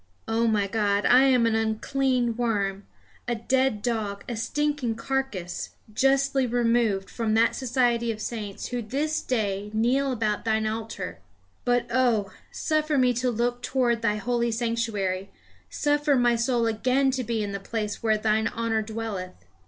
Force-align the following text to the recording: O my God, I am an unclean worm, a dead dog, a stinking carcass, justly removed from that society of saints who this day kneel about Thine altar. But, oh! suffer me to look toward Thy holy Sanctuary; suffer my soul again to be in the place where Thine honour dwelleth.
O 0.27 0.47
my 0.47 0.65
God, 0.65 1.05
I 1.05 1.25
am 1.25 1.45
an 1.45 1.53
unclean 1.53 2.35
worm, 2.35 2.87
a 3.27 3.35
dead 3.35 3.83
dog, 3.83 4.23
a 4.27 4.35
stinking 4.35 4.95
carcass, 4.95 5.75
justly 5.93 6.47
removed 6.47 7.07
from 7.07 7.35
that 7.35 7.55
society 7.55 8.11
of 8.11 8.19
saints 8.19 8.69
who 8.69 8.81
this 8.81 9.21
day 9.21 9.69
kneel 9.75 10.11
about 10.11 10.43
Thine 10.43 10.65
altar. 10.65 11.19
But, 11.65 11.85
oh! 11.91 12.31
suffer 12.51 12.97
me 12.97 13.13
to 13.13 13.29
look 13.29 13.61
toward 13.61 14.01
Thy 14.01 14.15
holy 14.15 14.49
Sanctuary; 14.49 15.29
suffer 15.69 16.15
my 16.15 16.35
soul 16.35 16.65
again 16.65 17.11
to 17.11 17.23
be 17.23 17.43
in 17.43 17.51
the 17.51 17.59
place 17.59 18.01
where 18.01 18.17
Thine 18.17 18.47
honour 18.47 18.81
dwelleth. 18.81 19.35